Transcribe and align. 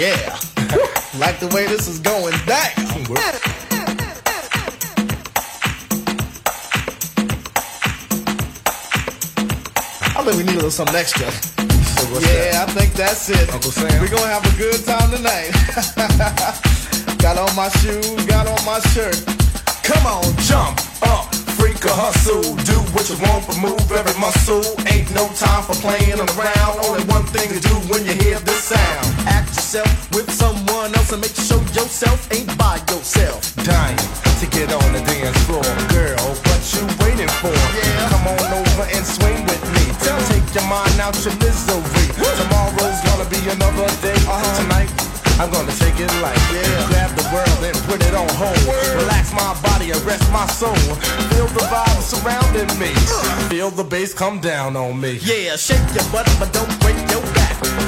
Yeah. 0.00 0.32
like 1.20 1.38
the 1.40 1.50
way 1.52 1.66
this 1.66 1.86
is 1.86 1.98
going 1.98 2.32
down. 2.46 2.72
I 10.16 10.24
think 10.24 10.36
we 10.38 10.44
need 10.44 10.52
a 10.52 10.64
little 10.64 10.70
something 10.70 10.96
extra. 10.96 11.26
yeah, 12.24 12.64
I 12.64 12.72
think 12.72 12.94
that's 12.94 13.28
it. 13.28 13.52
Uncle 13.52 13.70
Sam? 13.70 14.00
We're 14.00 14.08
gonna 14.08 14.32
have 14.32 14.44
a 14.48 14.56
good 14.56 14.80
time 14.86 15.10
tonight. 15.12 15.52
got 17.20 17.36
on 17.36 17.54
my 17.54 17.68
shoes, 17.84 18.24
got 18.24 18.48
on 18.48 18.64
my 18.64 18.80
shirt. 18.96 19.20
Come 19.84 20.06
on, 20.06 20.24
jump 20.48 20.80
up, 21.12 21.28
freak 21.60 21.84
a 21.84 21.92
hustle. 21.92 22.56
Do 22.64 22.80
what 22.96 23.04
you 23.10 23.20
want, 23.28 23.46
but 23.46 23.58
move 23.60 23.92
every 23.92 24.18
muscle. 24.18 24.64
Ain't 24.88 25.12
no 25.12 25.28
time 25.36 25.62
for 25.64 25.76
playing 25.84 26.20
around. 26.20 26.80
Only 26.88 27.04
one 27.04 27.24
thing 27.36 27.52
to 27.52 27.60
do 27.60 27.74
when 27.92 28.06
you 28.06 28.16
hear 28.24 28.40
this 28.40 28.72
sound. 28.72 29.28
Act 29.28 29.59
yourself 29.70 30.10
with 30.10 30.28
someone 30.32 30.90
else 30.96 31.12
and 31.12 31.22
make 31.22 31.34
sure 31.34 31.62
yourself 31.78 32.26
ain't 32.34 32.50
by 32.58 32.74
yourself. 32.90 33.54
Dying 33.62 33.96
to 34.42 34.46
get 34.50 34.66
on 34.66 34.92
the 34.92 34.98
dance 35.06 35.38
floor, 35.46 35.62
girl. 35.94 36.18
What 36.50 36.62
you 36.74 36.82
waiting 37.06 37.30
for? 37.38 37.54
Yeah. 37.54 38.10
Come 38.10 38.26
on 38.26 38.50
over 38.50 38.86
and 38.90 39.06
swing 39.06 39.38
with 39.46 39.62
me. 39.78 39.86
Take 40.26 40.42
your 40.58 40.66
mind 40.66 40.98
out 40.98 41.14
your 41.22 41.36
misery. 41.38 42.06
Tomorrow's 42.18 42.98
gonna 43.06 43.30
be 43.30 43.38
another 43.46 43.86
day. 44.02 44.18
Uh-huh. 44.26 44.58
Tonight. 44.58 44.90
I'm 45.38 45.50
gonna 45.52 45.72
take 45.78 45.98
it 46.02 46.10
like 46.20 46.36
Yeah. 46.50 46.90
Grab 46.90 47.10
the 47.14 47.26
world 47.30 47.62
and 47.62 47.76
put 47.86 48.02
it 48.02 48.14
on 48.14 48.28
hold. 48.34 48.58
Relax 48.98 49.32
my 49.32 49.54
body 49.62 49.92
and 49.92 50.02
rest 50.02 50.26
my 50.32 50.46
soul. 50.48 50.82
Feel 51.30 51.46
the 51.54 51.64
vibe 51.70 52.02
surrounding 52.02 52.70
me. 52.78 52.90
Uh. 53.06 53.48
Feel 53.48 53.70
the 53.70 53.84
bass 53.84 54.14
come 54.14 54.40
down 54.40 54.74
on 54.74 55.00
me. 55.00 55.20
Yeah, 55.22 55.54
shake 55.54 55.86
your 55.94 56.04
butt, 56.10 56.26
but 56.40 56.52
don't 56.52 56.74
break. 56.80 56.99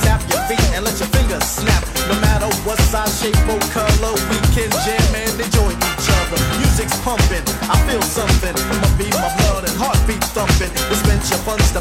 Tap 0.03 0.21
your 0.31 0.43
feet 0.49 0.63
and 0.75 0.85
let 0.85 0.99
your 0.99 1.09
fingers 1.09 1.45
snap. 1.45 1.85
No 2.09 2.17
matter 2.21 2.49
what 2.67 2.79
size, 2.91 3.13
shape, 3.21 3.37
or 3.49 3.61
color, 3.73 4.15
we 4.31 4.39
can 4.57 4.71
jam 4.85 5.13
and 5.15 5.37
enjoy 5.39 5.71
each 5.73 6.09
other. 6.21 6.39
Music's 6.59 6.99
pumping, 7.01 7.45
I 7.69 7.77
feel 7.89 8.03
something. 8.03 8.55
My 8.83 8.91
beat, 8.99 9.15
my 9.15 9.31
blood, 9.45 9.69
and 9.69 9.77
heartbeat 9.77 10.25
thumping. 10.35 10.73
Dispense 10.91 11.31
your 11.31 11.41
funds 11.47 11.71
to 11.73 11.81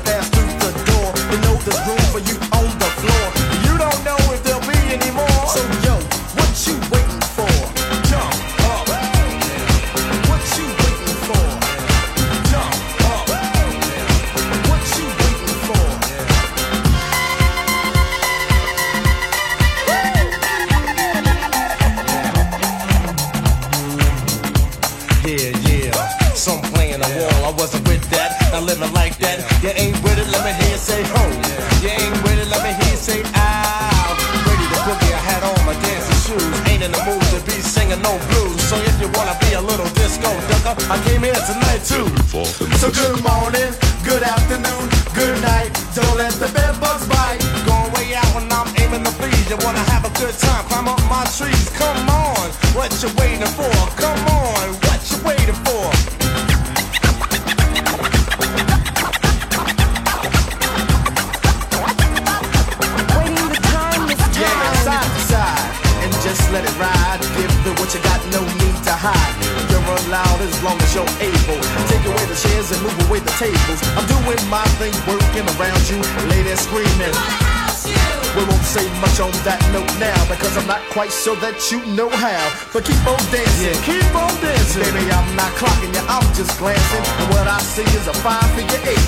I'm 81.21 81.37
not 81.37 81.43
quite 81.43 81.53
sure 81.53 81.53
that 81.53 81.69
you 81.69 81.79
know 81.93 82.09
how. 82.09 82.41
But 82.73 82.81
keep 82.81 82.97
on 83.05 83.21
dancing, 83.29 83.77
keep 83.85 84.09
on 84.17 84.33
dancing. 84.41 84.81
Baby, 84.81 85.05
I'm 85.13 85.29
not 85.37 85.53
clocking 85.53 85.93
you, 85.93 86.01
I'm 86.09 86.25
just 86.33 86.57
glancing. 86.57 87.05
And 87.21 87.27
what 87.29 87.45
I 87.45 87.59
see 87.61 87.85
is 87.93 88.07
a 88.07 88.15
five 88.25 88.41
figure 88.57 88.81
eight. 88.89 89.05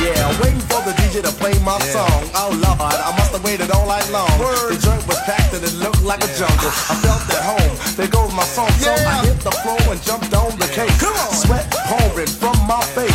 Yeah, 0.00 0.32
waiting 0.40 0.64
for 0.64 0.80
the 0.88 0.96
DJ 0.96 1.20
to 1.22 1.32
play 1.36 1.52
my 1.60 1.76
song. 1.92 2.24
Oh 2.32 2.56
Lord, 2.56 2.80
I 2.80 3.12
must 3.20 3.36
have 3.36 3.44
waited 3.44 3.70
all 3.70 3.86
night 3.86 4.08
long. 4.08 4.32
The 4.72 4.80
joint 4.80 5.04
was 5.06 5.20
packed 5.28 5.52
and 5.52 5.62
it 5.62 5.74
looked 5.76 6.02
like 6.02 6.24
a 6.24 6.30
jungle. 6.40 6.72
I 6.88 6.96
felt 7.04 7.28
at 7.28 7.44
home. 7.44 7.72
There 7.94 8.08
goes 8.08 8.32
my 8.32 8.48
song. 8.48 8.72
So 8.80 8.90
I 8.90 9.28
hit 9.28 9.44
the 9.44 9.52
floor 9.60 9.78
and 9.92 10.00
jumped 10.02 10.32
on 10.32 10.56
the 10.56 10.68
cake. 10.72 10.92
Come 10.96 11.14
on. 11.20 11.32
Sweat 11.36 11.68
pouring 11.84 12.32
from 12.40 12.56
my 12.64 12.80
face. 12.96 13.11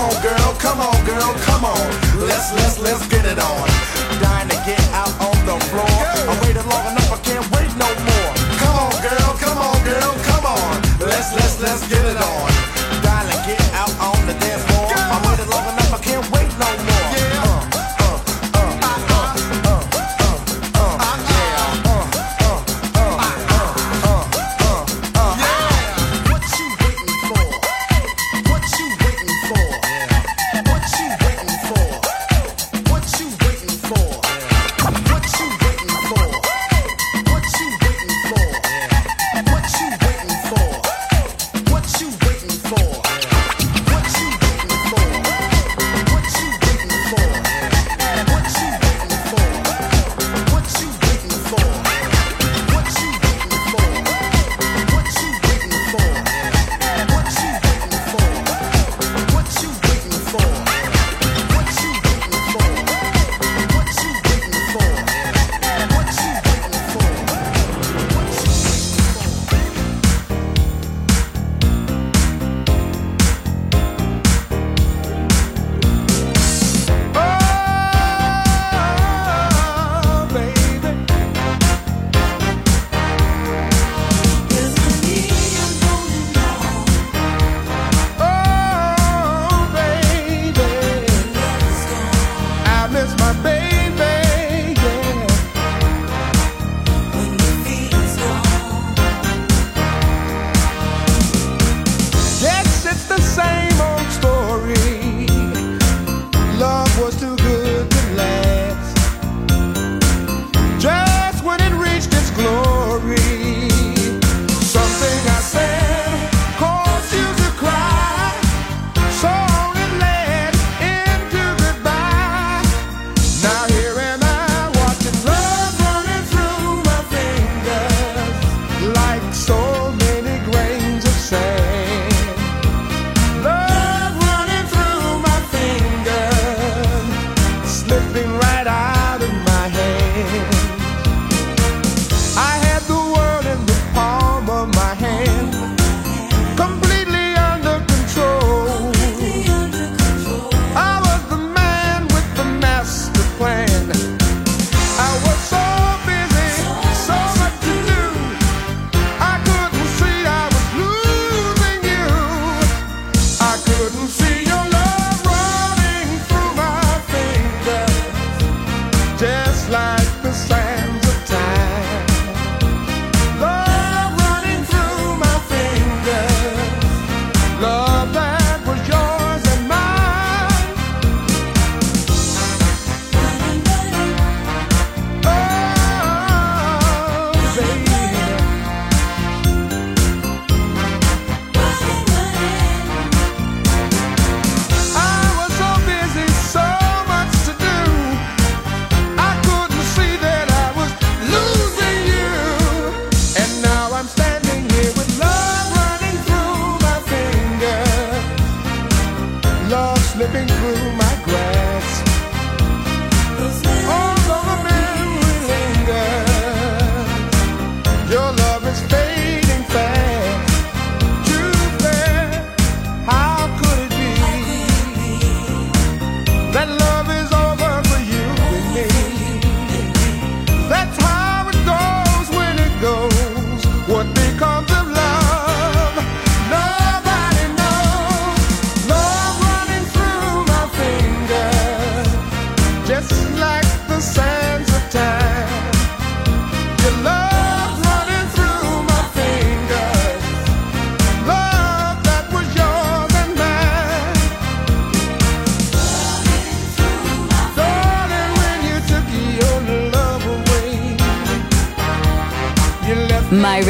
On, 0.00 0.22
girl, 0.22 0.52
come 0.58 0.80
on, 0.80 0.96
girl, 1.04 1.32
come 1.44 1.64
on. 1.64 1.86
Let's 2.28 2.52
let's 2.56 2.78
let's 2.78 3.06
get 3.08 3.24
it 3.24 3.38
on. 3.38 3.66
Dying 4.22 4.48
to 4.48 4.58
get 4.64 4.80
out 5.00 5.12
on 5.20 5.36
the 5.46 5.56
floor. 5.68 5.96
I 6.30 6.34
waited 6.42 6.66
long 6.72 6.86
enough, 6.90 7.12
I 7.12 7.18
can't 7.28 7.46
wait 7.54 7.70
no 7.76 7.88
more. 8.08 8.30
Come 8.62 8.76
on, 8.84 8.94
girl, 9.04 9.32
come 9.44 9.58
on, 9.58 9.78
girl, 9.84 10.12
come 10.30 10.46
on. 10.46 10.74
Let's 11.00 11.30
let's 11.36 11.60
let's 11.60 11.82
get 11.88 12.04
it 12.04 12.16
on. 12.16 12.49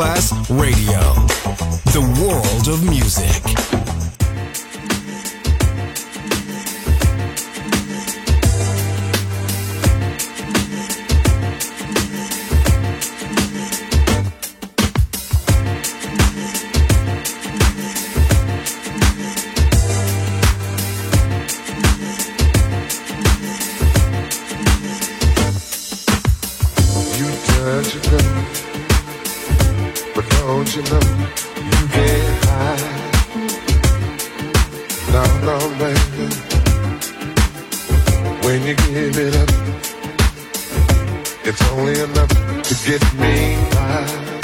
Class 0.00 0.32
Radio. 0.48 0.79
It's 41.42 41.62
only 41.70 41.98
enough 41.98 42.28
to 42.28 42.74
get 42.84 43.02
me 43.14 43.56
by. 43.72 44.39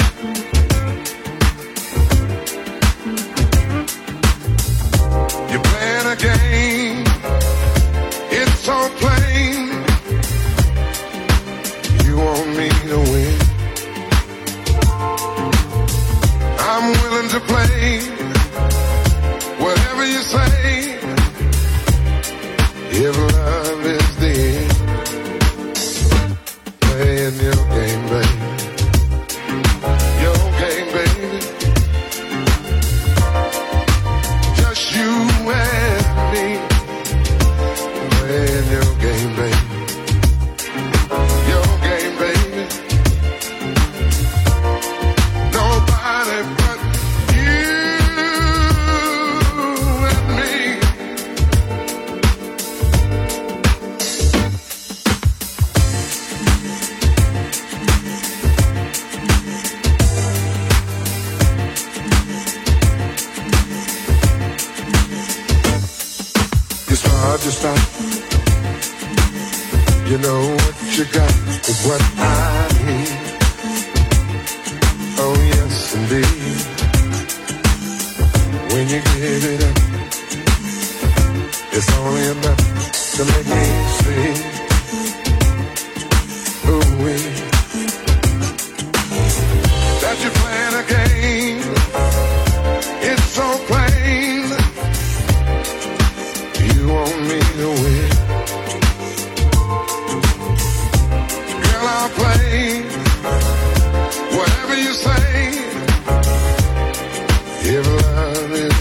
love 108.15 108.51
is 108.51 108.76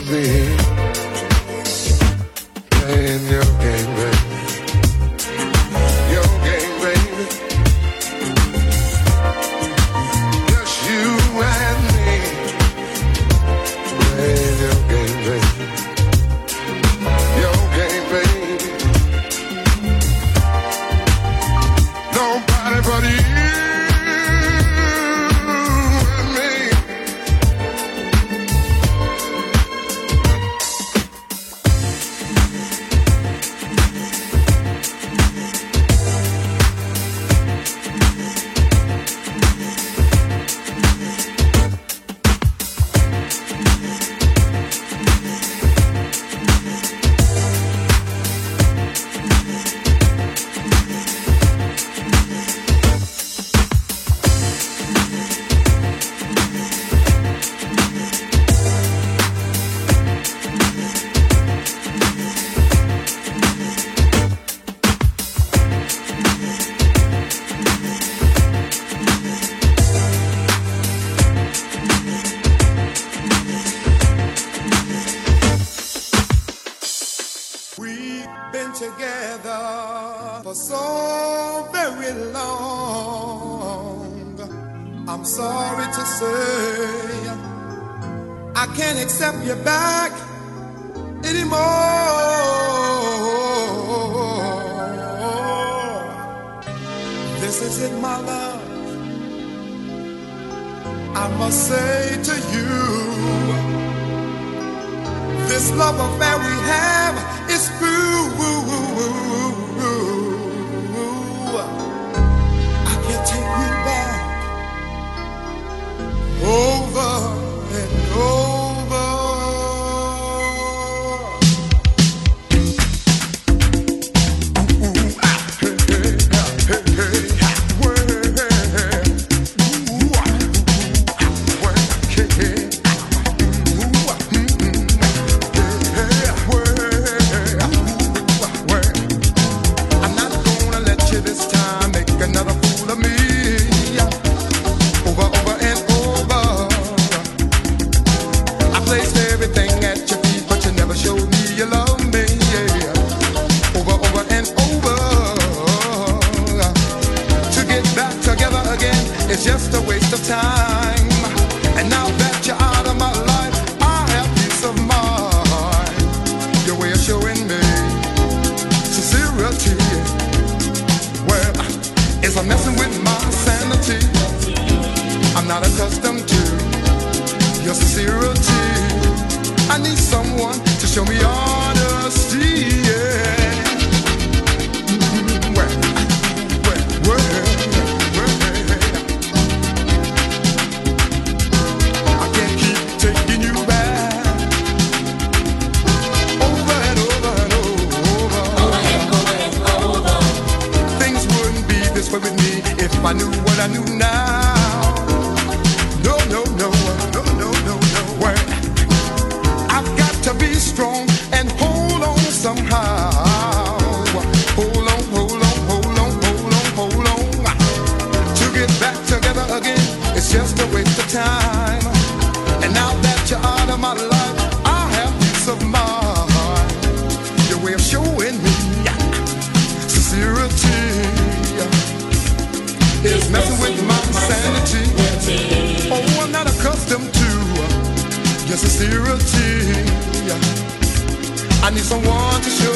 someone 241.87 242.43
to 242.43 242.51
show 242.51 242.76